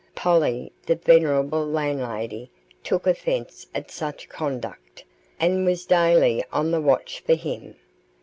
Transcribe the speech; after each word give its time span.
Polly, 0.15 0.71
the 0.87 0.95
venerable 0.95 1.63
landlady, 1.63 2.49
took 2.83 3.05
offence 3.05 3.67
at 3.75 3.91
such 3.91 4.27
conduct, 4.29 5.03
and 5.39 5.63
was 5.63 5.85
daily 5.85 6.43
on 6.51 6.71
the 6.71 6.81
watch 6.81 7.19
for 7.19 7.35
him. 7.35 7.75